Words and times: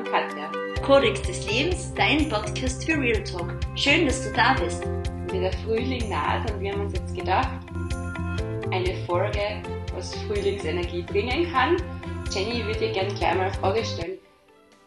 und 0.00 0.10
Katja. 0.10 0.50
Kodex 0.82 1.20
des 1.22 1.46
Lebens, 1.46 1.92
dein 1.94 2.28
Podcast 2.30 2.84
für 2.84 2.98
Real 2.98 3.22
Talk. 3.22 3.52
Schön, 3.76 4.06
dass 4.06 4.24
du 4.24 4.32
da 4.32 4.54
bist. 4.54 4.82
Wie 5.30 5.40
der 5.40 5.52
Frühling 5.52 6.08
naht 6.08 6.50
und 6.50 6.60
wir 6.60 6.72
haben 6.72 6.82
uns 6.82 6.94
jetzt 6.94 7.14
gedacht, 7.14 7.60
eine 8.70 8.94
Folge, 9.06 9.62
was 9.94 10.14
Frühlingsenergie 10.24 11.02
bringen 11.02 11.52
kann. 11.52 11.76
Jenny, 12.32 12.60
ich 12.60 12.66
würde 12.66 12.78
dir 12.78 12.92
gerne 12.92 13.14
gleich 13.14 13.34
mal 13.34 13.44
eine 13.44 13.54
Frage 13.54 13.84
stellen. 13.84 14.18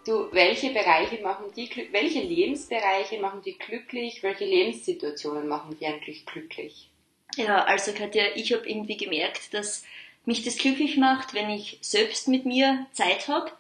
Du, 0.05 0.29
welche 0.31 0.71
Bereiche 0.71 1.21
machen 1.21 1.45
die, 1.55 1.69
welche 1.91 2.21
Lebensbereiche 2.21 3.19
machen 3.21 3.41
die 3.45 3.57
glücklich? 3.57 4.23
Welche 4.23 4.45
Lebenssituationen 4.45 5.47
machen 5.47 5.77
die 5.79 5.85
eigentlich 5.85 6.25
glücklich? 6.25 6.89
Ja, 7.35 7.63
also 7.65 7.93
Katja, 7.93 8.23
ich 8.35 8.51
habe 8.51 8.67
irgendwie 8.67 8.97
gemerkt, 8.97 9.53
dass 9.53 9.83
mich 10.25 10.43
das 10.43 10.57
glücklich 10.57 10.97
macht, 10.97 11.35
wenn 11.35 11.51
ich 11.51 11.77
selbst 11.81 12.27
mit 12.27 12.45
mir 12.45 12.87
Zeit 12.93 13.27
habe, 13.27 13.51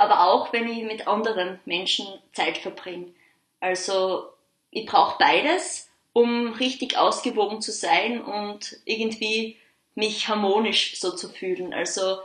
aber 0.00 0.24
auch 0.24 0.50
wenn 0.54 0.66
ich 0.66 0.82
mit 0.82 1.06
anderen 1.06 1.60
Menschen 1.66 2.06
Zeit 2.32 2.56
verbringe. 2.56 3.12
Also 3.60 4.30
ich 4.70 4.86
brauche 4.86 5.18
beides, 5.18 5.90
um 6.14 6.54
richtig 6.54 6.96
ausgewogen 6.96 7.60
zu 7.60 7.70
sein 7.70 8.22
und 8.22 8.78
irgendwie 8.86 9.58
mich 9.94 10.26
harmonisch 10.26 10.98
so 10.98 11.14
zu 11.14 11.28
fühlen. 11.28 11.74
Also 11.74 12.18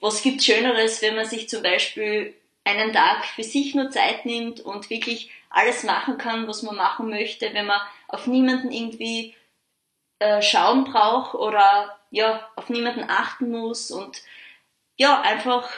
was 0.00 0.22
gibt 0.22 0.42
Schöneres, 0.42 1.02
wenn 1.02 1.14
man 1.14 1.24
sich 1.24 1.48
zum 1.48 1.62
Beispiel 1.62 2.34
einen 2.64 2.92
Tag 2.92 3.24
für 3.26 3.44
sich 3.44 3.76
nur 3.76 3.90
Zeit 3.90 4.26
nimmt 4.26 4.58
und 4.60 4.90
wirklich 4.90 5.30
alles 5.50 5.84
machen 5.84 6.18
kann, 6.18 6.48
was 6.48 6.64
man 6.64 6.74
machen 6.74 7.10
möchte, 7.10 7.54
wenn 7.54 7.66
man 7.66 7.80
auf 8.08 8.26
niemanden 8.26 8.72
irgendwie 8.72 9.36
äh, 10.18 10.42
schauen 10.42 10.82
braucht 10.82 11.36
oder 11.36 11.96
ja, 12.10 12.50
auf 12.56 12.70
niemanden 12.70 13.04
achten 13.08 13.52
muss 13.52 13.92
und 13.92 14.20
ja, 14.96 15.20
einfach 15.20 15.70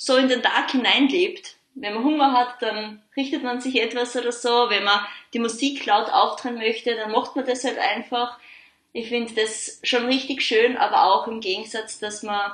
so 0.00 0.16
in 0.16 0.28
den 0.28 0.42
Tag 0.42 0.70
hineinlebt. 0.70 1.56
Wenn 1.74 1.94
man 1.94 2.04
Hunger 2.04 2.32
hat, 2.32 2.62
dann 2.62 3.02
richtet 3.16 3.42
man 3.42 3.60
sich 3.60 3.80
etwas 3.80 4.16
oder 4.16 4.32
so. 4.32 4.70
Wenn 4.70 4.82
man 4.82 5.06
die 5.34 5.38
Musik 5.38 5.84
laut 5.84 6.10
auftreten 6.10 6.56
möchte, 6.56 6.96
dann 6.96 7.12
macht 7.12 7.36
man 7.36 7.44
das 7.44 7.64
halt 7.64 7.78
einfach. 7.78 8.38
Ich 8.92 9.08
finde 9.08 9.34
das 9.34 9.78
schon 9.82 10.06
richtig 10.06 10.42
schön, 10.42 10.78
aber 10.78 11.04
auch 11.04 11.28
im 11.28 11.40
Gegensatz, 11.40 11.98
dass 11.98 12.22
man 12.22 12.52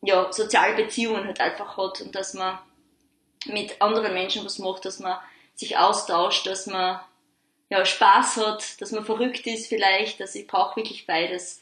ja, 0.00 0.32
soziale 0.32 0.74
Beziehungen 0.74 1.26
halt 1.26 1.40
einfach 1.40 1.76
hat 1.76 2.00
und 2.00 2.14
dass 2.14 2.34
man 2.34 2.58
mit 3.44 3.80
anderen 3.80 4.14
Menschen 4.14 4.44
was 4.44 4.58
macht, 4.58 4.86
dass 4.86 4.98
man 4.98 5.18
sich 5.54 5.76
austauscht, 5.76 6.46
dass 6.46 6.66
man 6.66 7.00
ja, 7.68 7.84
Spaß 7.84 8.38
hat, 8.38 8.80
dass 8.80 8.92
man 8.92 9.04
verrückt 9.04 9.46
ist 9.46 9.66
vielleicht. 9.66 10.20
Also 10.22 10.38
ich 10.38 10.46
brauche 10.46 10.76
wirklich 10.76 11.06
beides. 11.06 11.60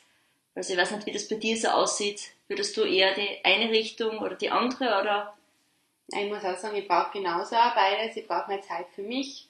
Also 0.54 0.72
ich 0.72 0.78
weiß 0.78 0.92
nicht, 0.92 1.06
wie 1.06 1.12
das 1.12 1.28
bei 1.28 1.34
dir 1.34 1.56
so 1.56 1.68
aussieht. 1.68 2.30
Würdest 2.50 2.76
du 2.76 2.82
eher 2.82 3.14
die 3.14 3.44
eine 3.44 3.70
Richtung 3.70 4.18
oder 4.18 4.34
die 4.34 4.50
andere 4.50 5.00
oder? 5.00 5.36
Ich 6.08 6.28
muss 6.28 6.44
auch 6.44 6.56
sagen, 6.56 6.76
ich 6.76 6.88
brauche 6.88 7.12
genauso 7.12 7.54
auch 7.54 7.76
beides. 7.76 8.16
Ich 8.16 8.26
brauche 8.26 8.50
mehr 8.50 8.60
Zeit 8.60 8.86
für 8.92 9.02
mich, 9.02 9.46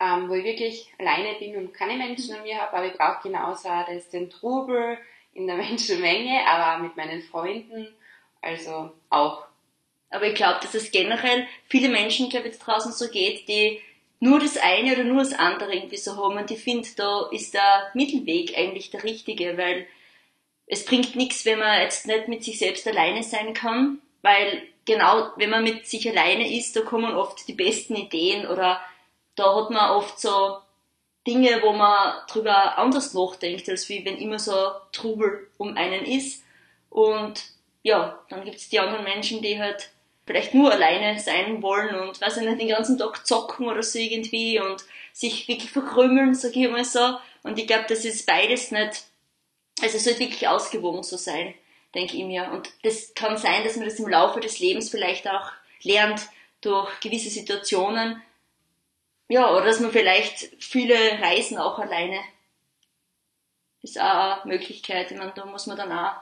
ähm, 0.00 0.30
wo 0.30 0.32
ich 0.32 0.44
wirklich 0.44 0.90
alleine 0.98 1.38
bin 1.38 1.54
und 1.56 1.74
keine 1.74 1.94
Menschen 1.94 2.34
an 2.34 2.42
mir 2.42 2.56
habe, 2.56 2.74
aber 2.74 2.86
ich 2.86 2.94
brauche 2.94 3.28
genauso 3.28 3.68
auch 3.68 3.84
das, 3.84 4.08
den 4.08 4.30
Trubel 4.30 4.96
in 5.34 5.46
der 5.46 5.56
Menschenmenge, 5.58 6.46
aber 6.48 6.74
auch 6.74 6.82
mit 6.82 6.96
meinen 6.96 7.20
Freunden. 7.20 7.94
Also 8.40 8.92
auch. 9.10 9.44
Aber 10.08 10.26
ich 10.26 10.34
glaube, 10.34 10.60
dass 10.62 10.72
es 10.72 10.90
generell 10.90 11.46
viele 11.68 11.90
Menschen, 11.90 12.30
glaube 12.30 12.48
ich, 12.48 12.58
draußen 12.58 12.92
so 12.92 13.10
geht, 13.10 13.46
die 13.46 13.78
nur 14.20 14.40
das 14.40 14.56
eine 14.56 14.94
oder 14.94 15.04
nur 15.04 15.18
das 15.18 15.34
andere 15.34 15.74
irgendwie 15.74 15.98
so 15.98 16.16
haben. 16.16 16.38
Und 16.38 16.50
ich 16.50 16.64
finde, 16.64 16.88
da 16.96 17.28
ist 17.30 17.52
der 17.52 17.90
Mittelweg 17.92 18.56
eigentlich 18.56 18.90
der 18.90 19.04
richtige, 19.04 19.58
weil 19.58 19.86
es 20.66 20.84
bringt 20.84 21.16
nichts, 21.16 21.44
wenn 21.44 21.58
man 21.58 21.80
jetzt 21.80 22.06
nicht 22.06 22.28
mit 22.28 22.44
sich 22.44 22.58
selbst 22.58 22.86
alleine 22.86 23.22
sein 23.22 23.54
kann, 23.54 23.98
weil 24.22 24.62
genau, 24.84 25.30
wenn 25.36 25.50
man 25.50 25.64
mit 25.64 25.86
sich 25.86 26.08
alleine 26.08 26.56
ist, 26.56 26.76
da 26.76 26.80
kommen 26.80 27.14
oft 27.14 27.46
die 27.48 27.54
besten 27.54 27.96
Ideen 27.96 28.46
oder 28.46 28.80
da 29.34 29.54
hat 29.54 29.70
man 29.70 29.90
oft 29.90 30.20
so 30.20 30.58
Dinge, 31.26 31.62
wo 31.62 31.72
man 31.72 32.14
drüber 32.28 32.78
anders 32.78 33.14
nachdenkt, 33.14 33.68
als 33.68 33.88
wie 33.88 34.04
wenn 34.04 34.18
immer 34.18 34.38
so 34.38 34.52
Trubel 34.92 35.48
um 35.56 35.76
einen 35.76 36.04
ist. 36.04 36.42
Und 36.90 37.42
ja, 37.82 38.18
dann 38.28 38.44
gibt's 38.44 38.68
die 38.68 38.80
anderen 38.80 39.04
Menschen, 39.04 39.40
die 39.40 39.58
halt 39.58 39.90
vielleicht 40.26 40.54
nur 40.54 40.72
alleine 40.72 41.18
sein 41.18 41.62
wollen 41.62 41.94
und 41.96 42.20
weiß 42.20 42.38
ich 42.38 42.48
nicht, 42.48 42.60
den 42.60 42.68
ganzen 42.68 42.98
Tag 42.98 43.26
zocken 43.26 43.68
oder 43.68 43.82
so 43.82 43.98
irgendwie 43.98 44.60
und 44.60 44.84
sich 45.12 45.48
wirklich 45.48 45.70
verkrümmeln, 45.70 46.34
sag 46.34 46.56
ich 46.56 46.70
mal 46.70 46.84
so. 46.84 47.16
Und 47.42 47.58
ich 47.58 47.66
glaube, 47.66 47.86
das 47.88 48.04
ist 48.04 48.26
beides 48.26 48.70
nicht, 48.70 49.04
also 49.80 49.96
es 49.96 50.04
sollte 50.04 50.20
wirklich 50.20 50.48
ausgewogen 50.48 51.02
so 51.02 51.16
sein, 51.16 51.54
denke 51.94 52.16
ich 52.16 52.24
mir. 52.24 52.50
Und 52.52 52.70
das 52.82 53.14
kann 53.14 53.36
sein, 53.36 53.64
dass 53.64 53.76
man 53.76 53.86
das 53.86 53.98
im 53.98 54.08
Laufe 54.08 54.40
des 54.40 54.58
Lebens 54.58 54.90
vielleicht 54.90 55.28
auch 55.28 55.50
lernt 55.82 56.28
durch 56.60 57.00
gewisse 57.00 57.30
Situationen. 57.30 58.22
Ja, 59.28 59.50
oder 59.54 59.64
dass 59.64 59.80
man 59.80 59.92
vielleicht 59.92 60.50
viele 60.58 60.94
Reisen 61.20 61.58
auch 61.58 61.78
alleine 61.78 62.20
ist 63.82 64.00
auch 64.00 64.44
eine 64.44 64.54
Möglichkeit. 64.54 65.10
Ich 65.10 65.18
meine, 65.18 65.32
da 65.34 65.44
muss 65.44 65.66
man 65.66 65.76
dann 65.76 65.92
auch 65.92 66.14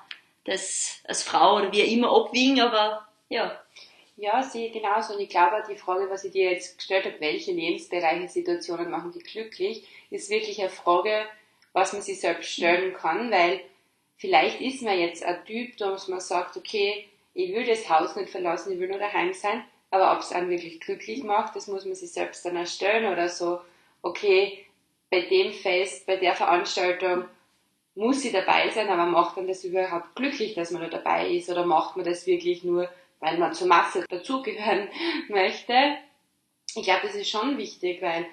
das 0.44 1.00
als 1.04 1.22
Frau 1.22 1.56
oder 1.56 1.72
wie 1.72 1.80
immer 1.80 2.10
abwiegen, 2.10 2.60
aber 2.60 3.06
ja. 3.28 3.60
Ja, 4.16 4.42
sie 4.42 4.70
genauso. 4.70 5.14
Und 5.14 5.20
ich 5.20 5.30
glaube, 5.30 5.62
die 5.68 5.76
Frage, 5.76 6.10
was 6.10 6.24
ich 6.24 6.32
dir 6.32 6.50
jetzt 6.50 6.76
gestellt 6.76 7.06
habe, 7.06 7.20
welche 7.20 7.52
Lebensbereiche, 7.52 8.28
Situationen 8.28 8.90
machen 8.90 9.12
die 9.12 9.20
glücklich, 9.20 9.86
ist 10.10 10.28
wirklich 10.28 10.60
eine 10.60 10.68
Frage, 10.68 11.24
was 11.72 11.92
man 11.92 12.02
sich 12.02 12.20
selbst 12.20 12.50
stellen 12.50 12.94
kann, 12.94 13.30
weil 13.30 13.60
vielleicht 14.16 14.60
ist 14.60 14.82
man 14.82 14.98
jetzt 14.98 15.24
ein 15.24 15.44
Typ, 15.44 15.76
da 15.76 15.96
man 16.08 16.20
sagt, 16.20 16.56
okay, 16.56 17.06
ich 17.34 17.54
will 17.54 17.64
das 17.64 17.88
Haus 17.88 18.16
nicht 18.16 18.30
verlassen, 18.30 18.72
ich 18.72 18.80
will 18.80 18.88
nur 18.88 18.98
daheim 18.98 19.32
sein, 19.32 19.64
aber 19.90 20.12
ob 20.12 20.20
es 20.20 20.32
einen 20.32 20.50
wirklich 20.50 20.80
glücklich 20.80 21.22
macht, 21.22 21.56
das 21.56 21.68
muss 21.68 21.84
man 21.84 21.94
sich 21.94 22.12
selbst 22.12 22.44
dann 22.44 22.56
erstellen 22.56 23.12
oder 23.12 23.28
so, 23.28 23.60
okay, 24.02 24.64
bei 25.10 25.22
dem 25.22 25.52
Fest, 25.52 26.06
bei 26.06 26.16
der 26.16 26.34
Veranstaltung 26.34 27.24
muss 27.94 28.22
sie 28.22 28.32
dabei 28.32 28.70
sein, 28.70 28.88
aber 28.88 29.06
macht 29.06 29.36
man 29.36 29.48
das 29.48 29.64
überhaupt 29.64 30.14
glücklich, 30.14 30.54
dass 30.54 30.70
man 30.70 30.82
da 30.82 30.88
dabei 30.88 31.28
ist 31.28 31.50
oder 31.50 31.66
macht 31.66 31.96
man 31.96 32.04
das 32.04 32.26
wirklich 32.26 32.62
nur 32.64 32.88
weil 33.20 33.38
man 33.38 33.54
zur 33.54 33.68
Masse 33.68 34.04
dazugehören 34.08 34.88
möchte. 35.28 35.96
Ich 36.74 36.82
glaube, 36.82 37.02
das 37.04 37.14
ist 37.14 37.30
schon 37.30 37.58
wichtig, 37.58 38.02
weil 38.02 38.26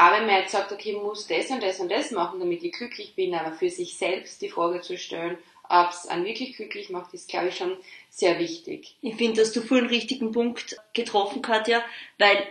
auch 0.00 0.12
wenn 0.12 0.24
man 0.24 0.36
jetzt 0.36 0.52
sagt, 0.52 0.72
okay, 0.72 0.92
ich 0.92 1.02
muss 1.02 1.26
das 1.26 1.50
und 1.50 1.62
das 1.62 1.78
und 1.78 1.90
das 1.90 2.10
machen, 2.10 2.40
damit 2.40 2.62
ich 2.62 2.72
glücklich 2.72 3.14
bin, 3.14 3.34
aber 3.34 3.52
für 3.52 3.68
sich 3.68 3.98
selbst 3.98 4.40
die 4.40 4.48
Frage 4.48 4.80
zu 4.80 4.96
stellen, 4.96 5.36
ob 5.68 5.90
es 5.90 6.06
einen 6.06 6.24
wirklich 6.24 6.56
glücklich 6.56 6.88
macht, 6.88 7.12
ist, 7.12 7.28
glaube 7.28 7.48
ich, 7.48 7.56
schon 7.56 7.76
sehr 8.08 8.38
wichtig. 8.38 8.96
Ich 9.02 9.16
finde, 9.16 9.42
dass 9.42 9.52
du 9.52 9.60
vorhin 9.60 9.86
einen 9.86 9.94
richtigen 9.94 10.32
Punkt 10.32 10.76
getroffen, 10.94 11.42
Katja, 11.42 11.82
weil 12.18 12.42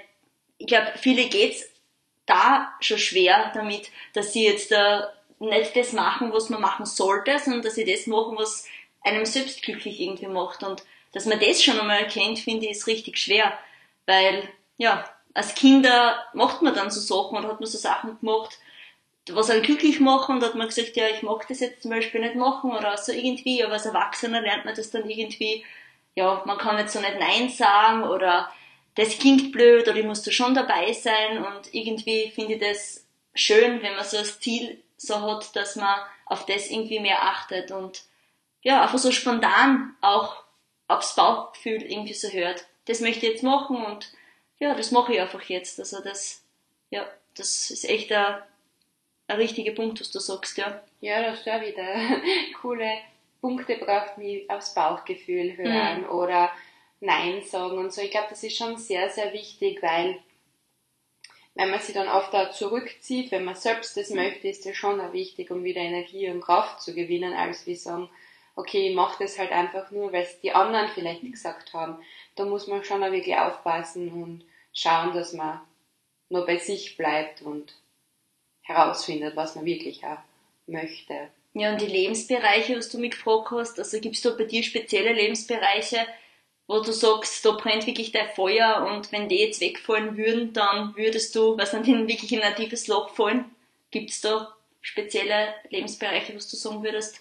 ich 0.60 0.68
glaube, 0.68 0.92
viele 0.98 1.28
geht's 1.28 1.68
da 2.28 2.72
schon 2.82 3.00
schwer 3.00 3.52
damit, 3.56 3.90
dass 4.14 4.32
sie 4.32 4.46
jetzt 4.46 4.72
äh, 4.72 5.00
nicht 5.40 5.76
das 5.76 5.92
machen, 5.94 6.32
was 6.32 6.50
man 6.50 6.62
machen 6.62 6.86
sollte, 6.86 7.40
sondern 7.40 7.64
dass 7.64 7.76
sie 7.76 7.86
das 7.86 8.06
machen, 8.06 8.38
was 8.38 8.68
einem 9.02 9.26
selbst 9.26 9.64
glücklich 9.64 10.00
irgendwie 10.00 10.28
macht. 10.28 10.62
Und 10.62 10.84
dass 11.14 11.26
man 11.26 11.40
das 11.40 11.64
schon 11.64 11.80
einmal 11.80 12.02
erkennt, 12.04 12.38
finde 12.38 12.68
ich, 12.68 12.74
ist 12.74 12.88
richtig 12.88 13.18
schwer, 13.18 13.58
weil, 14.06 14.48
ja, 14.78 15.04
als 15.34 15.56
Kinder 15.56 16.26
macht 16.34 16.62
man 16.62 16.74
dann 16.74 16.92
so 16.92 17.00
Sachen 17.00 17.38
oder 17.38 17.50
hat 17.50 17.60
man 17.60 17.70
so 17.70 17.78
Sachen 17.78 18.20
gemacht, 18.20 18.58
was 19.32 19.50
einen 19.50 19.62
glücklich 19.62 20.00
machen 20.00 20.38
und 20.38 20.44
hat 20.44 20.56
man 20.56 20.68
gesagt, 20.68 20.96
ja, 20.96 21.08
ich 21.08 21.22
mag 21.22 21.48
das 21.48 21.60
jetzt 21.60 21.84
zum 21.84 21.92
Beispiel 21.92 22.22
nicht 22.22 22.36
machen 22.36 22.72
oder 22.72 22.98
so 22.98 23.12
irgendwie, 23.12 23.64
aber 23.64 23.74
als 23.74 23.86
Erwachsener 23.86 24.42
lernt 24.42 24.66
man 24.66 24.76
das 24.76 24.90
dann 24.90 25.10
irgendwie, 25.10 25.64
ja, 26.16 26.42
man 26.46 26.58
kann 26.58 26.78
jetzt 26.78 26.94
so 26.94 27.00
nicht 27.00 27.20
Nein 27.20 27.50
sagen 27.50 28.04
oder 28.04 28.52
das 28.96 29.18
klingt 29.18 29.52
blöd 29.52 29.88
oder 29.88 29.98
ich 29.98 30.06
muss 30.06 30.24
da 30.24 30.32
schon 30.32 30.56
dabei 30.56 30.94
sein 30.94 31.46
und 31.46 31.74
irgendwie 31.74 32.32
finde 32.32 32.56
ich 32.56 32.60
das 32.60 33.06
schön, 33.34 33.82
wenn 33.82 33.96
man 33.96 34.04
so 34.04 34.18
das 34.18 34.40
Ziel 34.40 34.82
so 34.98 35.22
hat, 35.22 35.56
dass 35.56 35.76
man 35.76 36.00
auf 36.26 36.46
das 36.46 36.70
irgendwie 36.70 37.00
mehr 37.00 37.24
achtet 37.24 37.72
und 37.72 38.04
ja, 38.62 38.82
einfach 38.82 38.98
so 38.98 39.12
spontan 39.12 39.96
auch 40.02 40.44
aufs 40.88 41.16
Bauchgefühl 41.16 41.82
irgendwie 41.84 42.14
so 42.14 42.28
hört. 42.30 42.66
Das 42.86 43.00
möchte 43.00 43.26
ich 43.26 43.34
jetzt 43.34 43.44
machen 43.44 43.78
und 43.78 44.12
ja, 44.60 44.76
das 44.76 44.92
mache 44.92 45.14
ich 45.14 45.22
einfach 45.22 45.44
jetzt. 45.44 45.80
Also 45.80 46.02
das, 46.02 46.44
ja, 46.90 47.08
das 47.36 47.72
ist 47.72 47.86
echt 47.86 48.12
ein, 48.12 48.42
ein 49.28 49.38
richtiger 49.38 49.74
Punkt, 49.74 50.00
was 50.00 50.12
du 50.12 50.20
sagst, 50.20 50.58
ja. 50.58 50.82
Ja, 51.02 51.22
das 51.24 51.40
ist 51.40 51.46
ja 51.46 51.62
wieder 51.62 51.96
coole 52.62 53.00
Punkte 53.42 53.78
braucht, 53.78 54.18
wie 54.18 54.50
aufs 54.50 54.74
Bauchgefühl 54.74 55.56
hören 55.56 56.02
mhm. 56.02 56.10
oder 56.10 56.52
Nein 57.00 57.42
sagen 57.44 57.78
und 57.78 57.94
so. 57.94 58.02
Ich 58.02 58.12
glaube, 58.12 58.28
das 58.30 58.44
ist 58.44 58.58
schon 58.58 58.78
sehr, 58.78 59.10
sehr 59.10 59.32
wichtig, 59.32 59.82
weil 59.82 60.20
wenn 61.56 61.72
man 61.72 61.80
sich 61.80 61.94
dann 61.94 62.08
oft 62.08 62.34
da 62.34 62.52
zurückzieht, 62.52 63.32
wenn 63.32 63.46
man 63.46 63.56
selbst 63.56 63.96
das 63.98 64.10
möchte, 64.12 64.48
ist 64.48 64.66
das 64.66 64.76
schon 64.76 65.00
auch 65.00 65.14
wichtig, 65.14 65.52
um 65.52 65.64
wieder 65.64 65.82
Energie 65.82 66.30
und 66.30 66.42
Kraft 66.42 66.82
zu 66.82 66.94
gewinnen, 66.94 67.34
als 67.34 67.66
wie 67.66 67.76
sagen, 67.76 68.10
okay, 68.56 68.90
ich 68.90 68.96
mache 68.96 69.24
das 69.24 69.40
halt 69.40 69.52
einfach 69.52 69.92
nur, 69.92 70.12
weil 70.12 70.24
es 70.24 70.40
die 70.42 70.52
anderen 70.52 70.90
vielleicht 70.90 71.22
gesagt 71.22 71.74
haben. 71.74 72.04
Da 72.40 72.46
muss 72.46 72.68
man 72.68 72.86
schon 72.86 73.04
auch 73.04 73.12
wirklich 73.12 73.36
aufpassen 73.36 74.14
und 74.14 74.46
schauen, 74.72 75.14
dass 75.14 75.34
man 75.34 75.60
nur 76.30 76.46
bei 76.46 76.58
sich 76.58 76.96
bleibt 76.96 77.42
und 77.42 77.74
herausfindet, 78.62 79.36
was 79.36 79.56
man 79.56 79.66
wirklich 79.66 80.06
auch 80.06 80.20
möchte. 80.66 81.28
Ja, 81.54 81.74
und 81.74 81.82
die 81.82 81.88
Lebensbereiche, 81.88 82.78
was 82.78 82.88
du 82.88 83.02
gefragt 83.02 83.52
hast, 83.52 83.78
also 83.78 84.00
gibt 84.00 84.16
es 84.16 84.22
da 84.22 84.30
bei 84.30 84.46
dir 84.46 84.64
spezielle 84.64 85.12
Lebensbereiche, 85.12 86.08
wo 86.66 86.80
du 86.80 86.94
sagst, 86.94 87.44
da 87.44 87.52
brennt 87.52 87.86
wirklich 87.86 88.14
dein 88.14 88.30
Feuer 88.30 88.88
und 88.90 89.12
wenn 89.12 89.28
die 89.28 89.42
jetzt 89.42 89.60
wegfallen 89.60 90.16
würden, 90.16 90.54
dann 90.54 90.96
würdest 90.96 91.36
du, 91.36 91.58
was 91.58 91.72
dann 91.72 91.86
wirklich 91.86 92.32
in 92.32 92.40
ein 92.40 92.56
tiefes 92.56 92.88
Loch 92.88 93.10
fallen? 93.10 93.54
Gibt 93.92 94.12
es 94.12 94.22
da 94.22 94.56
spezielle 94.80 95.56
Lebensbereiche, 95.72 96.34
was 96.34 96.50
du 96.50 96.56
sagen 96.56 96.84
würdest? 96.84 97.20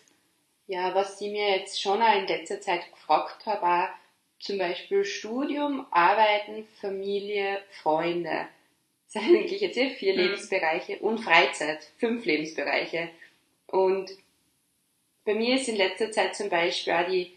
Ja, 0.68 0.94
was 0.94 1.20
ich 1.20 1.32
mir 1.32 1.56
jetzt 1.56 1.82
schon 1.82 2.00
auch 2.00 2.14
in 2.14 2.28
letzter 2.28 2.60
Zeit 2.60 2.88
gefragt 2.92 3.46
habe, 3.46 3.62
war 3.62 3.98
zum 4.40 4.58
Beispiel 4.58 5.04
Studium, 5.04 5.86
Arbeiten, 5.90 6.66
Familie, 6.80 7.60
Freunde. 7.82 8.48
Das 9.12 9.22
sind 9.22 9.36
eigentlich 9.36 9.60
jetzt 9.60 9.74
hier 9.74 9.90
vier 9.90 10.14
mhm. 10.14 10.20
Lebensbereiche 10.20 10.98
und 10.98 11.18
Freizeit, 11.18 11.82
fünf 11.98 12.24
Lebensbereiche. 12.24 13.08
Und 13.66 14.10
bei 15.24 15.34
mir 15.34 15.56
ist 15.56 15.68
in 15.68 15.76
letzter 15.76 16.10
Zeit 16.10 16.36
zum 16.36 16.48
Beispiel 16.48 16.92
auch 16.92 17.06
die, 17.06 17.32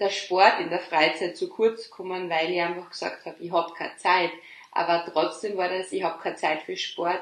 der 0.00 0.10
Sport 0.10 0.60
in 0.60 0.70
der 0.70 0.80
Freizeit 0.80 1.36
zu 1.36 1.48
kurz 1.48 1.90
gekommen, 1.90 2.28
weil 2.28 2.52
ich 2.52 2.60
einfach 2.60 2.90
gesagt 2.90 3.24
habe, 3.24 3.36
ich 3.40 3.50
habe 3.50 3.72
keine 3.74 3.96
Zeit. 3.96 4.30
Aber 4.72 5.10
trotzdem 5.10 5.56
war 5.56 5.68
das, 5.68 5.92
ich 5.92 6.02
habe 6.02 6.22
keine 6.22 6.36
Zeit 6.36 6.62
für 6.62 6.76
Sport. 6.76 7.20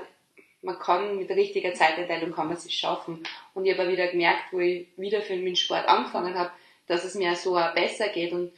Man 0.63 0.79
kann 0.79 1.19
mit 1.19 1.31
richtiger 1.31 1.75
Zeiteinteilung 1.75 2.33
kann 2.33 2.49
man 2.49 2.57
es 2.57 2.73
schaffen. 2.73 3.23
Und 3.53 3.67
ich 3.67 3.79
habe 3.79 3.89
wieder 3.89 4.09
gemerkt, 4.09 4.53
wo 4.53 4.59
ich 4.59 4.89
wieder 4.97 5.23
für 5.23 5.37
den 5.37 5.55
Sport 5.55 5.87
angefangen 5.87 6.35
habe, 6.35 6.51
dass 6.87 7.05
es 7.05 7.15
mir 7.15 7.35
so 7.37 7.57
auch 7.57 7.75
besser 7.75 8.09
geht. 8.09 8.33
Und 8.33 8.53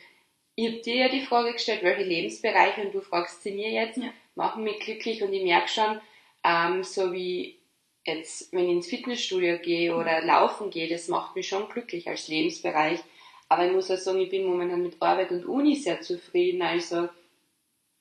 ich 0.55 0.69
habe 0.69 0.81
dir 0.81 0.95
ja 0.97 1.09
die 1.09 1.25
Frage 1.25 1.53
gestellt, 1.53 1.83
welche 1.83 2.03
Lebensbereiche, 2.03 2.83
und 2.83 2.95
du 2.95 3.01
fragst 3.01 3.43
sie 3.43 3.53
mir 3.53 3.71
jetzt, 3.71 3.99
ja. 3.99 4.13
machen 4.35 4.65
mich 4.65 4.81
glücklich. 4.81 5.23
Und 5.23 5.33
ich 5.33 5.43
merke 5.43 5.69
schon, 5.69 6.01
ähm, 6.45 6.83
so 6.83 7.13
wie 7.13 7.59
jetzt, 8.05 8.53
wenn 8.53 8.65
ich 8.65 8.77
ins 8.77 8.87
Fitnessstudio 8.89 9.59
gehe 9.59 9.95
oder 9.95 10.23
laufen 10.23 10.71
gehe, 10.71 10.89
das 10.89 11.09
macht 11.09 11.35
mich 11.35 11.49
schon 11.49 11.69
glücklich 11.69 12.09
als 12.09 12.29
Lebensbereich. 12.29 13.01
Aber 13.49 13.67
ich 13.67 13.73
muss 13.73 13.91
auch 13.91 13.97
sagen, 13.97 14.21
ich 14.21 14.31
bin 14.31 14.47
momentan 14.47 14.83
mit 14.83 15.01
Arbeit 15.01 15.31
und 15.31 15.47
Uni 15.47 15.77
sehr 15.77 16.01
zufrieden, 16.01 16.63
also, 16.63 17.09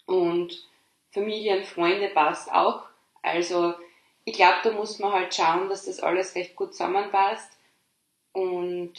und 0.05 0.63
Familie 1.11 1.57
und 1.57 1.65
Freunde 1.65 2.09
passt 2.09 2.51
auch. 2.51 2.83
Also, 3.21 3.73
ich 4.23 4.33
glaube, 4.33 4.57
da 4.63 4.71
muss 4.71 4.99
man 4.99 5.13
halt 5.13 5.33
schauen, 5.33 5.69
dass 5.69 5.85
das 5.85 5.99
alles 5.99 6.35
recht 6.35 6.55
gut 6.55 6.73
zusammenpasst. 6.73 7.51
Und, 8.33 8.93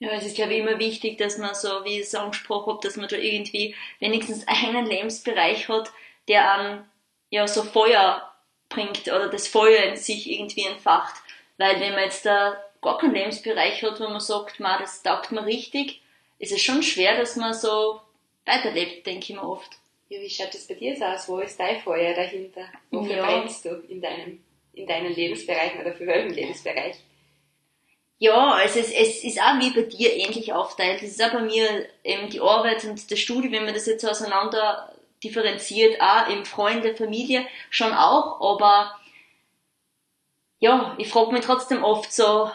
ja, 0.00 0.10
es 0.12 0.24
ist, 0.24 0.36
glaube 0.36 0.54
ich, 0.54 0.60
immer 0.60 0.78
wichtig, 0.78 1.18
dass 1.18 1.38
man 1.38 1.54
so, 1.54 1.84
wie 1.84 1.96
ich 2.00 2.06
es 2.06 2.14
angesprochen 2.14 2.72
habe, 2.72 2.80
dass 2.82 2.96
man 2.96 3.08
da 3.08 3.16
irgendwie 3.16 3.74
wenigstens 3.98 4.48
einen 4.48 4.86
Lebensbereich 4.86 5.68
hat, 5.68 5.92
der 6.26 6.50
an 6.50 6.90
ja 7.28 7.46
so 7.46 7.62
Feuer 7.62 8.30
bringt 8.68 9.06
oder 9.08 9.28
das 9.28 9.46
Feuer 9.46 9.84
in 9.84 9.96
sich 9.96 10.30
irgendwie 10.30 10.64
entfacht. 10.64 11.14
Weil 11.58 11.78
wenn 11.80 11.92
man 11.92 12.04
jetzt 12.04 12.24
da 12.24 12.58
gar 12.80 12.98
keinen 12.98 13.14
Lebensbereich 13.14 13.82
hat, 13.82 14.00
wo 14.00 14.04
man 14.04 14.20
sagt, 14.20 14.58
man, 14.58 14.80
das 14.80 15.02
taugt 15.02 15.32
mir 15.32 15.44
richtig, 15.44 16.00
ist 16.38 16.52
es 16.52 16.62
schon 16.62 16.82
schwer, 16.82 17.18
dass 17.18 17.36
man 17.36 17.52
so 17.52 18.00
weiterlebt, 18.46 19.06
denke 19.06 19.24
ich 19.32 19.36
mir 19.36 19.46
oft. 19.46 19.70
Ja, 20.08 20.20
wie 20.20 20.30
schaut 20.30 20.54
das 20.54 20.66
bei 20.66 20.74
dir 20.74 20.96
aus? 21.06 21.28
Wo 21.28 21.38
ist 21.38 21.60
dein 21.60 21.80
Feuer 21.80 22.14
dahinter? 22.14 22.64
Wofür 22.90 23.16
ja. 23.16 23.26
brennst 23.26 23.64
du 23.64 23.74
in 23.88 24.00
deinem, 24.00 24.42
in 24.72 24.86
deinen 24.86 25.14
Lebensbereichen 25.14 25.80
oder 25.82 25.92
für 25.92 26.06
welchen 26.06 26.34
Lebensbereich? 26.34 26.96
Ja, 28.22 28.52
also 28.52 28.78
es, 28.78 28.92
es 28.92 29.24
ist 29.24 29.40
auch 29.40 29.58
wie 29.60 29.70
bei 29.70 29.82
dir 29.82 30.14
ähnlich 30.14 30.52
aufteilt. 30.52 31.02
Es 31.02 31.12
ist 31.12 31.22
auch 31.24 31.32
bei 31.32 31.40
mir 31.40 31.88
eben 32.04 32.28
die 32.28 32.42
Arbeit 32.42 32.84
und 32.84 33.10
das 33.10 33.18
Studium, 33.18 33.52
wenn 33.54 33.64
man 33.64 33.72
das 33.72 33.86
jetzt 33.86 34.04
auseinander 34.04 34.92
differenziert, 35.24 35.98
auch 36.02 36.28
im 36.28 36.44
Freunde, 36.44 36.94
Familie 36.94 37.46
schon 37.70 37.94
auch, 37.94 38.40
aber 38.42 38.94
ja, 40.58 40.94
ich 40.98 41.08
frage 41.08 41.32
mich 41.32 41.46
trotzdem 41.46 41.82
oft 41.82 42.12
so, 42.12 42.50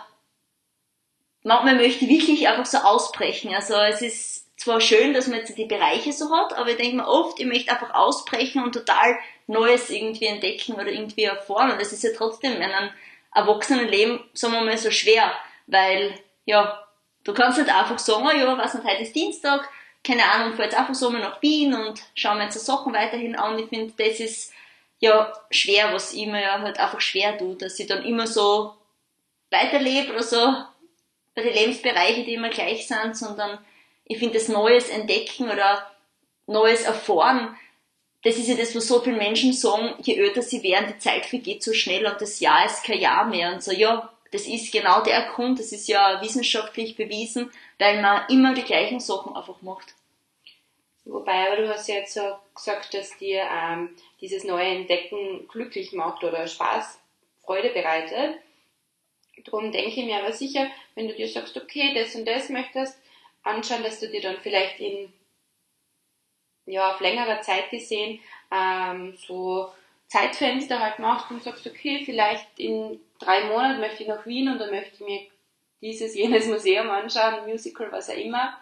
manchmal 1.41 1.75
möchte 1.75 2.05
ich 2.05 2.11
wirklich 2.11 2.47
einfach 2.47 2.67
so 2.67 2.77
ausbrechen. 2.77 3.53
Also 3.53 3.73
es 3.73 4.03
ist 4.03 4.59
zwar 4.59 4.79
schön, 4.79 5.15
dass 5.15 5.25
man 5.25 5.39
jetzt 5.39 5.57
die 5.57 5.65
Bereiche 5.65 6.13
so 6.13 6.29
hat, 6.29 6.53
aber 6.53 6.69
ich 6.69 6.77
denke 6.77 6.97
mir 6.97 7.07
oft, 7.07 7.39
ich 7.39 7.47
möchte 7.47 7.71
einfach 7.71 7.95
ausbrechen 7.95 8.63
und 8.63 8.73
total 8.73 9.17
Neues 9.47 9.89
irgendwie 9.89 10.25
entdecken 10.25 10.73
oder 10.73 10.87
irgendwie 10.87 11.23
erfahren. 11.23 11.71
Und 11.71 11.81
das 11.81 11.91
ist 11.91 12.03
ja 12.03 12.11
trotzdem 12.15 12.53
in 12.53 12.61
einem 12.61 12.91
Erwachsenenleben, 13.33 14.23
sagen 14.33 14.53
wir 14.53 14.61
mal, 14.61 14.77
so 14.77 14.91
schwer, 14.91 15.33
weil, 15.67 16.13
ja, 16.45 16.85
du 17.23 17.33
kannst 17.33 17.57
nicht 17.57 17.73
einfach 17.73 17.99
sagen, 17.99 18.27
oh 18.27 18.35
ja, 18.35 18.57
was 18.57 18.73
nicht, 18.73 18.85
heute 18.85 19.03
ist 19.03 19.15
Dienstag, 19.15 19.69
keine 20.03 20.23
Ahnung, 20.31 20.53
fahre 20.53 20.65
jetzt 20.65 20.77
einfach 20.77 20.93
so 20.93 21.09
mal 21.09 21.21
nach 21.21 21.41
Wien 21.41 21.73
und 21.73 22.01
schaue 22.13 22.35
mir 22.35 22.43
jetzt 22.43 22.55
die 22.55 22.59
Sachen 22.59 22.93
weiterhin 22.93 23.35
an. 23.35 23.57
Ich 23.57 23.69
finde, 23.69 23.93
das 23.97 24.19
ist 24.19 24.53
ja 24.99 25.33
schwer, 25.49 25.91
was 25.93 26.13
ich 26.13 26.27
mir 26.27 26.41
ja 26.41 26.59
halt 26.61 26.79
einfach 26.79 27.01
schwer 27.01 27.37
tue, 27.37 27.55
dass 27.55 27.79
ich 27.79 27.87
dann 27.87 28.05
immer 28.05 28.27
so 28.27 28.75
weiterlebe 29.49 30.13
oder 30.13 30.23
so 30.23 30.55
bei 31.33 31.41
den 31.41 31.53
Lebensbereichen, 31.53 32.25
die 32.25 32.35
immer 32.35 32.49
gleich 32.49 32.87
sind, 32.87 33.17
sondern 33.17 33.57
ich 34.05 34.19
finde 34.19 34.35
das 34.35 34.47
Neues 34.47 34.89
entdecken 34.89 35.49
oder 35.49 35.85
Neues 36.47 36.83
erfahren, 36.83 37.57
das 38.23 38.37
ist 38.37 38.47
ja 38.47 38.55
das, 38.55 38.75
was 38.75 38.87
so 38.87 39.01
viele 39.01 39.17
Menschen 39.17 39.53
sagen, 39.53 39.93
je 40.01 40.15
älter 40.15 40.41
sie 40.41 40.63
werden, 40.63 40.87
die 40.87 40.97
Zeit 40.97 41.27
vergeht 41.27 41.61
so 41.61 41.73
schnell 41.73 42.07
und 42.07 42.19
das 42.19 42.39
Jahr 42.39 42.65
ist 42.65 42.83
kein 42.83 42.99
Jahr 42.99 43.25
mehr 43.25 43.53
und 43.53 43.63
so, 43.63 43.71
ja, 43.71 44.11
das 44.35 44.47
ist 44.47 44.73
genau 44.73 45.01
der 45.01 45.29
Grund, 45.29 45.59
das 45.59 45.71
ist 45.71 45.87
ja 45.87 46.21
wissenschaftlich 46.21 46.97
bewiesen, 46.97 47.49
weil 47.79 48.01
man 48.01 48.27
immer 48.29 48.53
die 48.53 48.63
gleichen 48.63 48.99
Sachen 48.99 49.33
einfach 49.33 49.61
macht. 49.61 49.95
Wobei, 51.05 51.47
aber 51.47 51.61
du 51.61 51.69
hast 51.69 51.87
ja 51.87 51.95
jetzt 51.95 52.15
so 52.15 52.35
gesagt, 52.53 52.93
dass 52.93 53.17
dir 53.17 53.43
ähm, 53.43 53.95
dieses 54.19 54.43
neue 54.43 54.67
Entdecken 54.67 55.47
glücklich 55.47 55.93
macht 55.93 56.23
oder 56.25 56.47
Spaß, 56.47 56.99
Freude 57.45 57.69
bereitet. 57.69 58.41
Darum 59.45 59.71
denke 59.71 59.89
ich 59.89 60.05
mir 60.05 60.17
aber 60.17 60.33
sicher, 60.33 60.67
wenn 60.95 61.07
du 61.07 61.13
dir 61.13 61.29
sagst, 61.29 61.55
okay, 61.55 61.93
das 61.93 62.13
und 62.15 62.25
das 62.25 62.49
möchtest, 62.49 62.99
anschauen, 63.43 63.83
dass 63.83 64.01
du 64.01 64.09
dir 64.09 64.21
dann 64.21 64.37
vielleicht 64.41 64.81
in 64.81 65.13
ja, 66.65 66.91
auf 66.91 66.99
längerer 66.99 67.41
Zeit 67.41 67.69
gesehen 67.69 68.19
ähm, 68.51 69.15
so 69.15 69.69
Zeitfenster 70.07 70.81
halt 70.81 70.99
machst 70.99 71.31
und 71.31 71.41
sagst, 71.41 71.65
okay, 71.65 72.01
vielleicht 72.03 72.59
in 72.59 72.99
drei 73.19 73.45
Monaten 73.45 73.79
möchte 73.79 74.03
ich 74.03 74.09
nach 74.09 74.25
Wien 74.25 74.49
und 74.49 74.59
dann 74.59 74.71
möchte 74.71 74.95
ich 74.95 74.99
mir 75.01 75.21
dieses, 75.81 76.15
jenes 76.15 76.47
Museum 76.47 76.89
anschauen, 76.89 77.47
Musical, 77.47 77.91
was 77.91 78.09
auch 78.09 78.17
immer. 78.17 78.57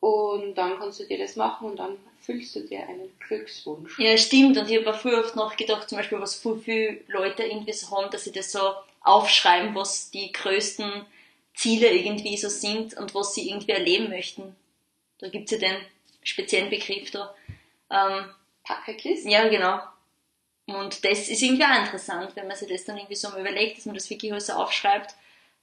Und 0.00 0.54
dann 0.54 0.78
kannst 0.78 1.00
du 1.00 1.04
dir 1.04 1.18
das 1.18 1.34
machen 1.34 1.70
und 1.70 1.76
dann 1.76 1.98
füllst 2.20 2.54
du 2.54 2.60
dir 2.60 2.86
einen 2.86 3.10
Glückswunsch. 3.18 3.98
Ja, 3.98 4.16
stimmt. 4.16 4.56
Und 4.56 4.70
ich 4.70 4.78
habe 4.78 4.90
auch 4.94 5.00
früher 5.00 5.20
oft 5.20 5.34
nachgedacht, 5.34 5.88
zum 5.88 5.98
Beispiel, 5.98 6.20
was 6.20 6.36
viel, 6.36 6.58
viele 6.58 7.00
Leute 7.08 7.42
irgendwie 7.42 7.72
so 7.72 7.96
haben, 7.96 8.10
dass 8.10 8.24
sie 8.24 8.32
das 8.32 8.52
so 8.52 8.60
aufschreiben, 9.00 9.74
was 9.74 10.10
die 10.10 10.30
größten 10.32 11.04
Ziele 11.54 11.90
irgendwie 11.90 12.36
so 12.36 12.48
sind 12.48 12.96
und 12.96 13.14
was 13.14 13.34
sie 13.34 13.50
irgendwie 13.50 13.72
erleben 13.72 14.08
möchten. 14.08 14.54
Da 15.18 15.28
gibt 15.28 15.50
es 15.50 15.60
ja 15.60 15.68
den 15.68 15.76
speziellen 16.22 16.70
Begriff 16.70 17.10
da. 17.10 17.34
Ähm, 17.90 18.26
Packerkist? 18.62 19.26
Ja, 19.26 19.48
genau. 19.48 19.80
Und 20.68 21.02
das 21.02 21.30
ist 21.30 21.40
irgendwie 21.40 21.64
auch 21.64 21.78
interessant, 21.78 22.36
wenn 22.36 22.46
man 22.46 22.56
sich 22.56 22.68
das 22.68 22.84
dann 22.84 22.98
irgendwie 22.98 23.14
so 23.14 23.30
mal 23.30 23.40
überlegt, 23.40 23.78
dass 23.78 23.86
man 23.86 23.94
das 23.94 24.10
wirklich 24.10 24.32
so 24.42 24.52
aufschreibt, 24.52 25.14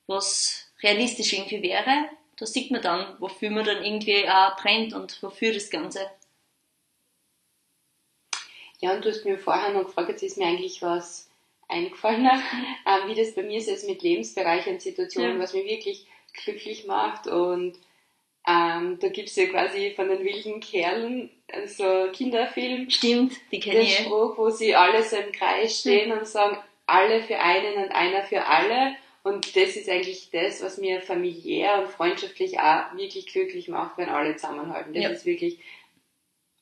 was 0.07 0.65
realistisch 0.81 1.31
irgendwie 1.33 1.61
wäre. 1.61 2.09
Da 2.37 2.45
sieht 2.47 2.71
man 2.71 2.81
dann, 2.81 3.15
wofür 3.19 3.51
man 3.51 3.65
dann 3.65 3.83
irgendwie 3.83 4.27
auch 4.27 4.55
brennt 4.57 4.93
und 4.93 5.21
wofür 5.21 5.53
das 5.53 5.69
Ganze. 5.69 6.09
Ja, 8.81 8.93
und 8.95 9.05
du 9.05 9.09
hast 9.09 9.25
mir 9.25 9.37
vorher 9.37 9.71
noch 9.73 9.85
gefragt, 9.85 10.09
jetzt 10.09 10.23
ist 10.23 10.37
mir 10.37 10.47
eigentlich 10.47 10.81
was 10.81 11.29
eingefallen, 11.67 12.25
äh, 12.85 13.07
wie 13.07 13.15
das 13.15 13.35
bei 13.35 13.43
mir 13.43 13.59
ist 13.59 13.87
mit 13.87 14.01
Lebensbereichen 14.01 14.73
und 14.73 14.81
Situationen, 14.81 15.37
ja. 15.37 15.39
was 15.39 15.53
mich 15.53 15.65
wirklich 15.65 16.07
glücklich 16.33 16.87
macht 16.87 17.27
und 17.27 17.77
ähm, 18.47 18.99
da 18.99 19.07
es 19.07 19.35
ja 19.35 19.47
quasi 19.47 19.93
von 19.95 20.07
den 20.07 20.23
wilden 20.23 20.59
Kerlen 20.59 21.29
so 21.65 21.83
also 21.83 22.11
Kinderfilm. 22.11 22.89
Stimmt, 22.89 23.33
die 23.51 23.59
kenne 23.59 23.81
ich. 23.81 23.97
Der 23.97 24.03
Spruch, 24.03 24.37
wo 24.37 24.49
sie 24.49 24.75
alle 24.75 25.03
so 25.03 25.15
im 25.15 25.31
Kreis 25.31 25.79
stehen 25.79 26.11
mhm. 26.11 26.19
und 26.19 26.27
sagen, 26.27 26.57
alle 26.85 27.23
für 27.23 27.39
einen 27.39 27.83
und 27.83 27.91
einer 27.91 28.23
für 28.23 28.45
alle. 28.45 28.95
Und 29.23 29.55
das 29.55 29.75
ist 29.75 29.89
eigentlich 29.89 30.29
das, 30.31 30.61
was 30.61 30.77
mir 30.77 31.01
familiär 31.01 31.81
und 31.81 31.89
freundschaftlich 31.89 32.59
auch 32.59 32.95
wirklich 32.95 33.25
glücklich 33.25 33.67
macht, 33.67 33.97
wenn 33.97 34.09
alle 34.09 34.35
zusammenhalten. 34.35 34.93
Das 34.93 35.03
ja. 35.03 35.09
ist 35.09 35.25
wirklich 35.25 35.59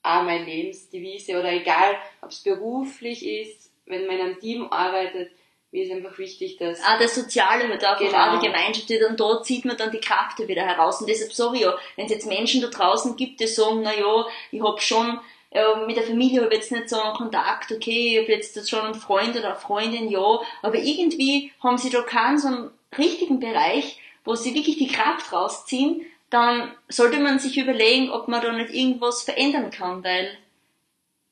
auch 0.02 0.24
meine 0.24 0.46
Lebensdevise 0.46 1.38
oder 1.38 1.52
egal, 1.52 1.98
ob 2.22 2.30
es 2.30 2.42
beruflich 2.44 3.26
ist, 3.26 3.72
wenn 3.86 4.06
man 4.06 4.16
in 4.18 4.22
einem 4.22 4.40
Team 4.40 4.68
arbeitet, 4.70 5.32
mir 5.74 5.84
ist 5.84 5.92
einfach 5.92 6.18
wichtig, 6.20 6.58
dass... 6.58 6.80
Ah, 6.84 7.00
das 7.00 7.16
Soziale 7.16 7.68
mit 7.68 7.84
einfach 7.84 8.00
genau. 8.00 8.18
auch 8.18 8.40
die 8.40 8.46
Gemeinschaft, 8.46 8.90
die 8.90 9.00
dann 9.00 9.18
dort 9.18 9.46
zieht 9.46 9.66
man 9.66 9.76
dann 9.76 9.92
die 9.92 10.00
Kraft 10.00 10.38
wieder 10.48 10.62
heraus. 10.62 11.02
Und 11.02 11.10
deshalb 11.10 11.56
ich 11.56 11.62
ja, 11.62 11.76
wenn 11.96 12.06
es 12.06 12.12
jetzt 12.12 12.28
Menschen 12.28 12.62
da 12.62 12.68
draußen 12.68 13.16
gibt, 13.16 13.40
die 13.40 13.48
sagen, 13.48 13.82
na 13.82 13.92
ja, 13.94 14.26
ich 14.52 14.62
hab 14.62 14.80
schon 14.82 15.20
äh, 15.50 15.86
mit 15.88 15.98
der 15.98 16.04
Familie 16.04 16.44
habe 16.44 16.54
jetzt 16.54 16.72
nicht 16.72 16.90
so 16.90 17.02
einen 17.02 17.16
Kontakt, 17.16 17.72
okay, 17.72 18.14
ich 18.14 18.24
habe 18.24 18.32
jetzt 18.32 18.70
schon 18.70 18.82
einen 18.82 18.94
Freund 18.94 19.36
oder 19.36 19.50
eine 19.50 19.56
Freundin, 19.56 20.10
ja, 20.10 20.40
aber 20.62 20.76
irgendwie 20.76 21.52
haben 21.62 21.80
sie 21.80 21.90
da 21.90 22.04
keinen 22.04 22.38
so 22.38 22.50
einen 22.50 22.72
richtigen 22.96 23.40
Bereich, 23.40 24.00
wo 24.26 24.36
sie 24.36 24.54
wirklich 24.54 24.78
die 24.78 24.88
Kraft 24.88 25.34
rausziehen, 25.34 26.06
dann 26.30 26.72
sollte 26.88 27.20
man 27.20 27.40
sich 27.40 27.58
überlegen, 27.58 28.12
ob 28.12 28.28
man 28.28 28.42
da 28.42 28.52
nicht 28.52 28.72
irgendwas 28.72 29.24
verändern 29.24 29.72
kann, 29.72 30.04
weil, 30.04 30.38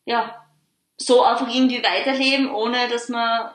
ja, 0.06 0.44
so 0.98 1.24
einfach 1.24 1.48
irgendwie 1.48 1.84
weiterleben, 1.84 2.52
ohne 2.52 2.88
dass 2.90 3.10
man 3.10 3.52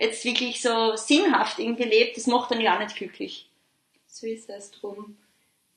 jetzt 0.00 0.24
wirklich 0.24 0.62
so 0.62 0.96
sinnhaft 0.96 1.58
irgendwie 1.58 1.84
lebt, 1.84 2.16
das 2.16 2.26
macht 2.26 2.50
dann 2.50 2.60
ja 2.60 2.74
auch 2.74 2.80
nicht 2.80 2.96
glücklich. 2.96 3.46
So 4.06 4.26
ist 4.26 4.48
es 4.48 4.70
drum. 4.70 5.16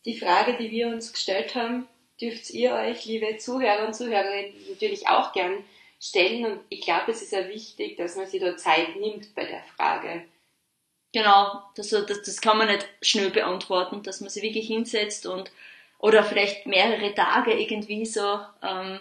Die 0.05 0.17
Frage, 0.17 0.57
die 0.57 0.71
wir 0.71 0.87
uns 0.87 1.13
gestellt 1.13 1.55
haben, 1.55 1.87
dürft 2.19 2.49
ihr 2.51 2.73
euch, 2.73 3.05
liebe 3.05 3.37
Zuhörer 3.37 3.87
und 3.87 3.93
Zuhörerinnen, 3.93 4.53
natürlich 4.69 5.07
auch 5.07 5.33
gern 5.33 5.63
stellen. 5.99 6.45
Und 6.45 6.59
ich 6.69 6.81
glaube, 6.81 7.11
es 7.11 7.21
ist 7.21 7.31
ja 7.31 7.47
wichtig, 7.47 7.97
dass 7.97 8.15
man 8.15 8.27
sich 8.27 8.41
da 8.41 8.55
Zeit 8.57 8.95
nimmt 8.97 9.33
bei 9.35 9.45
der 9.45 9.63
Frage. 9.75 10.25
Genau, 11.13 11.61
also 11.77 12.01
das, 12.01 12.23
das 12.23 12.41
kann 12.41 12.57
man 12.57 12.67
nicht 12.67 12.87
schnell 13.01 13.29
beantworten, 13.29 14.03
dass 14.03 14.19
man 14.19 14.29
sich 14.29 14.41
wirklich 14.41 14.67
hinsetzt 14.67 15.25
und 15.25 15.51
oder 15.99 16.23
vielleicht 16.23 16.65
mehrere 16.65 17.13
Tage 17.13 17.53
irgendwie 17.53 18.05
so 18.05 18.39
ähm, 18.61 18.99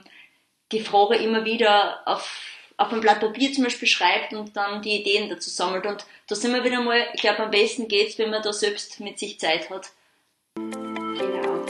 die 0.71 0.81
Frage 0.81 1.17
immer 1.17 1.45
wieder 1.45 2.07
auf, 2.07 2.62
auf 2.77 2.93
ein 2.93 3.01
Blatt 3.01 3.21
Papier 3.21 3.53
zum 3.53 3.65
Beispiel 3.65 3.89
schreibt 3.89 4.33
und 4.33 4.57
dann 4.57 4.83
die 4.83 5.01
Ideen 5.01 5.29
dazu 5.29 5.51
sammelt. 5.51 5.87
Und 5.87 6.05
da 6.29 6.35
sind 6.35 6.55
wir 6.55 6.65
wieder 6.65 6.81
mal, 6.81 7.07
ich 7.15 7.21
glaube, 7.21 7.45
am 7.45 7.51
besten 7.51 7.89
geht's, 7.89 8.19
wenn 8.19 8.31
man 8.31 8.43
da 8.43 8.53
selbst 8.53 9.01
mit 9.01 9.19
sich 9.19 9.39
Zeit 9.39 9.71
hat. 9.71 9.91
Genau. 10.55 11.65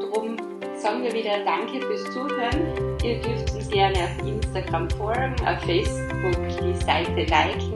Drum 0.00 0.36
sagen 0.76 1.02
wir 1.02 1.12
wieder 1.12 1.44
Danke 1.44 1.80
fürs 1.80 2.04
Zuhören. 2.12 2.98
Ihr 3.04 3.20
dürft 3.20 3.50
uns 3.52 3.68
gerne 3.68 4.04
auf 4.04 4.26
Instagram 4.26 4.90
folgen, 4.90 5.36
auf 5.46 5.60
Facebook 5.64 6.48
die 6.60 6.84
Seite 6.84 7.24
liken 7.24 7.72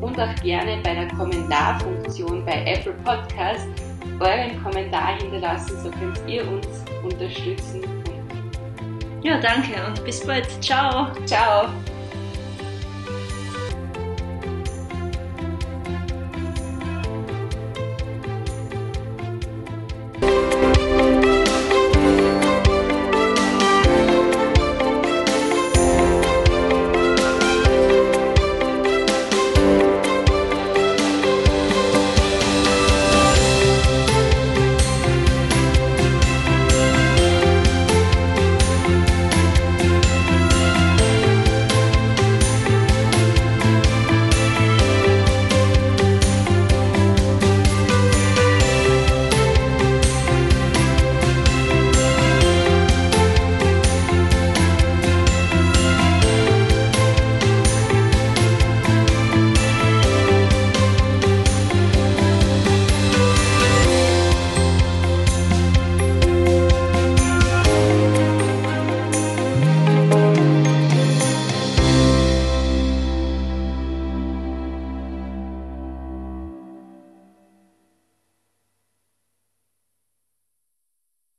und 0.00 0.18
auch 0.18 0.34
gerne 0.42 0.80
bei 0.82 0.94
der 0.94 1.08
Kommentarfunktion 1.08 2.44
bei 2.44 2.64
Apple 2.64 2.94
Podcast 3.04 3.68
euren 4.20 4.62
Kommentar 4.62 5.18
hinterlassen, 5.18 5.80
so 5.82 5.90
könnt 5.90 6.20
ihr 6.28 6.46
uns 6.46 6.66
unterstützen. 7.02 7.99
Ja, 9.22 9.38
danke 9.38 9.86
und 9.86 10.02
bis 10.04 10.24
bald. 10.26 10.46
Ciao. 10.62 11.12
Ciao. 11.26 11.68